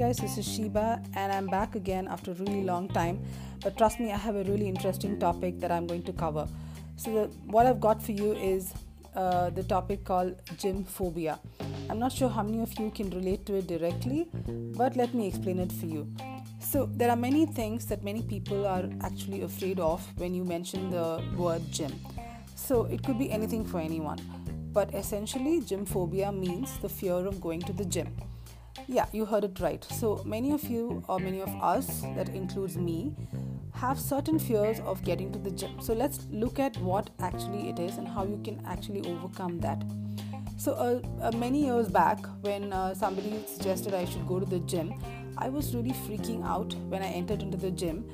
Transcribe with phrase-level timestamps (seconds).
[0.00, 3.22] guys, this is Sheba, and I'm back again after a really long time.
[3.62, 6.48] But trust me, I have a really interesting topic that I'm going to cover.
[6.96, 8.72] So, the, what I've got for you is
[9.14, 11.38] uh, the topic called gym phobia.
[11.90, 14.26] I'm not sure how many of you can relate to it directly,
[14.74, 16.10] but let me explain it for you.
[16.60, 20.88] So, there are many things that many people are actually afraid of when you mention
[20.88, 21.92] the word gym.
[22.54, 24.18] So, it could be anything for anyone,
[24.72, 28.16] but essentially, gym phobia means the fear of going to the gym.
[28.88, 29.84] Yeah, you heard it right.
[29.84, 33.14] So, many of you, or many of us, that includes me,
[33.72, 35.80] have certain fears of getting to the gym.
[35.80, 39.82] So, let's look at what actually it is and how you can actually overcome that.
[40.56, 44.58] So, uh, uh, many years back, when uh, somebody suggested I should go to the
[44.60, 44.94] gym,
[45.38, 48.04] I was really freaking out when I entered into the gym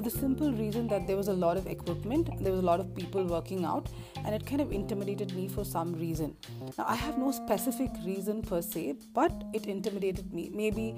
[0.00, 2.80] for the simple reason that there was a lot of equipment, there was a lot
[2.80, 3.86] of people working out,
[4.24, 6.34] and it kind of intimidated me for some reason.
[6.78, 10.50] Now, I have no specific reason per se, but it intimidated me.
[10.54, 10.96] Maybe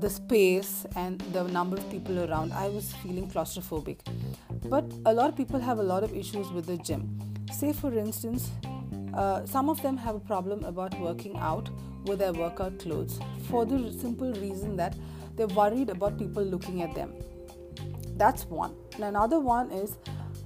[0.00, 3.98] the space and the number of people around, I was feeling claustrophobic.
[4.64, 7.18] But a lot of people have a lot of issues with the gym.
[7.52, 8.50] Say, for instance,
[9.12, 11.68] uh, some of them have a problem about working out
[12.06, 14.96] with their workout clothes for the simple reason that
[15.36, 17.12] they're worried about people looking at them
[18.18, 18.74] that's one.
[18.94, 19.96] And another one is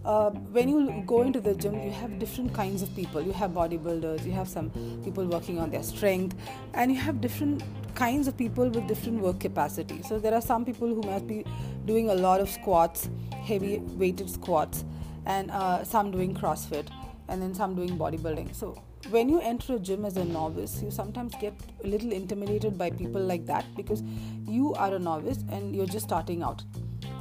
[0.05, 3.23] uh, when you go into the gym you have different kinds of people.
[3.23, 4.71] You have bodybuilders you have some
[5.05, 6.37] people working on their strength
[6.75, 7.63] and you have different
[7.95, 10.03] kinds of people with different work capacity.
[10.03, 11.45] So there are some people who must be
[11.87, 13.09] doing a lot of squats
[13.45, 14.85] heavy weighted squats
[15.27, 16.89] and uh, some doing crossfit
[17.29, 18.55] and then some doing bodybuilding.
[18.55, 22.77] So when you enter a gym as a novice you sometimes get a little intimidated
[22.77, 24.03] by people like that because
[24.47, 26.63] you are a novice and you're just starting out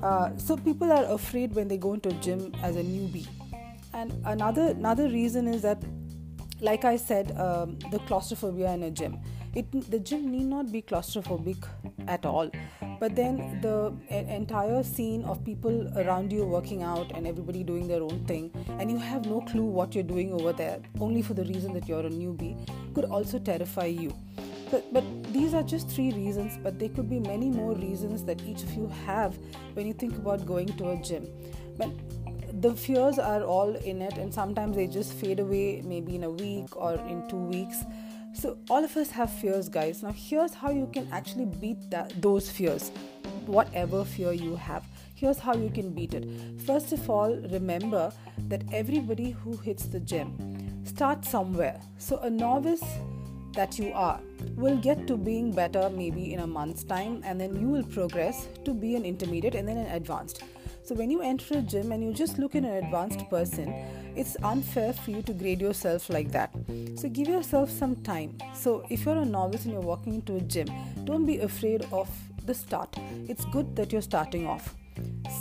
[0.03, 3.27] uh, so people are afraid when they go into a gym as a newbie.
[3.93, 5.83] And another another reason is that
[6.61, 9.19] like i said um, the claustrophobia in a gym.
[9.53, 11.65] It, the gym need not be claustrophobic
[12.07, 12.49] at all.
[13.01, 18.01] But then the entire scene of people around you working out and everybody doing their
[18.01, 21.43] own thing and you have no clue what you're doing over there only for the
[21.45, 22.55] reason that you're a newbie
[22.93, 24.13] could also terrify you
[24.71, 28.41] but, but these are just three reasons, but there could be many more reasons that
[28.43, 29.37] each of you have
[29.73, 31.27] when you think about going to a gym.
[31.77, 31.89] But
[32.61, 36.29] the fears are all in it, and sometimes they just fade away maybe in a
[36.29, 37.83] week or in two weeks.
[38.33, 40.03] So, all of us have fears, guys.
[40.03, 42.91] Now, here's how you can actually beat that, those fears,
[43.45, 44.85] whatever fear you have.
[45.15, 46.27] Here's how you can beat it.
[46.61, 48.13] First of all, remember
[48.47, 51.79] that everybody who hits the gym starts somewhere.
[51.97, 52.83] So, a novice
[53.53, 54.19] that you are
[54.55, 58.47] will get to being better maybe in a month's time and then you will progress
[58.65, 60.43] to be an intermediate and then an advanced.
[60.83, 63.73] So when you enter a gym and you just look at an advanced person
[64.15, 66.51] it's unfair for you to grade yourself like that.
[66.95, 68.37] So give yourself some time.
[68.53, 70.67] So if you're a novice and you're walking into a gym
[71.05, 72.09] don't be afraid of
[72.45, 72.95] the start.
[73.27, 74.75] It's good that you're starting off.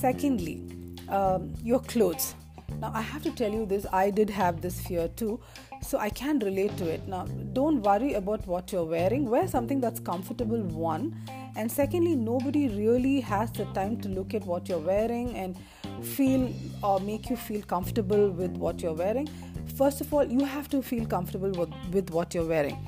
[0.01, 0.63] Secondly
[1.09, 2.35] um, your clothes
[2.79, 5.41] now i have to tell you this i did have this fear too
[5.83, 7.07] so I can relate to it.
[7.09, 9.29] Now, don't worry about what you're wearing.
[9.29, 11.17] Wear something that's comfortable, one.
[11.57, 15.57] And secondly, nobody really has the time to look at what you're wearing and
[16.03, 19.29] feel or make you feel comfortable with what you're wearing.
[19.77, 22.79] First of all, you have to feel comfortable with, with what you're wearing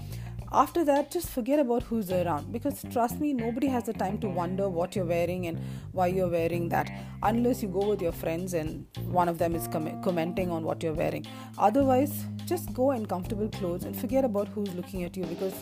[0.53, 2.53] after that just forget about who's around.
[2.53, 5.59] Because trust me nobody has the time to wonder what you're wearing and
[5.93, 6.91] why you're wearing that
[7.23, 10.83] unless you go with your friends and one of them is com- commenting on what
[10.83, 11.27] you're wearing.
[11.59, 15.55] Otherwise just go in comfortable clothes and forget about who's looking at you because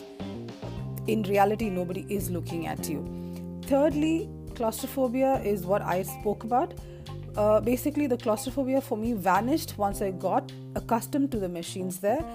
[1.07, 3.01] in reality nobody is looking at you.
[3.63, 6.73] Thirdly claustrophobia is what i spoke about.
[7.37, 12.25] Uh, basically the claustrophobia for me vanished once i got accustomed to the machines there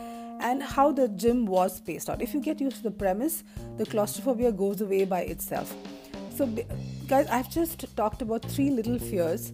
[0.41, 2.23] and how the gym was spaced out.
[2.23, 3.45] If you get used to the premise,
[3.77, 5.75] the claustrophobia goes away by itself.
[6.35, 6.47] So,
[7.09, 9.53] guys, I've just talked about three little fears,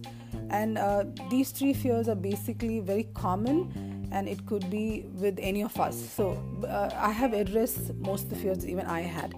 [0.49, 5.63] and uh, these three fears are basically very common, and it could be with any
[5.63, 5.97] of us.
[6.09, 6.37] So,
[6.67, 9.33] uh, I have addressed most of the fears even I had.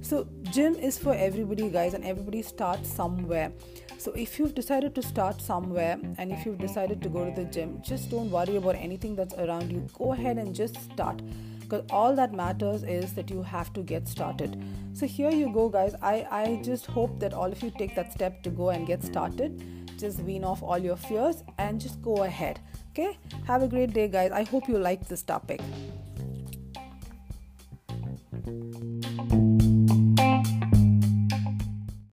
[0.00, 3.52] So, gym is for everybody, guys, and everybody starts somewhere.
[3.98, 7.44] So, if you've decided to start somewhere and if you've decided to go to the
[7.44, 9.86] gym, just don't worry about anything that's around you.
[9.94, 11.20] Go ahead and just start
[11.60, 14.62] because all that matters is that you have to get started.
[14.92, 15.94] So, here you go, guys.
[16.02, 19.02] I, I just hope that all of you take that step to go and get
[19.02, 19.62] started.
[19.98, 22.60] Just wean off all your fears and just go ahead.
[22.90, 24.30] Okay, have a great day, guys.
[24.30, 25.60] I hope you like this topic.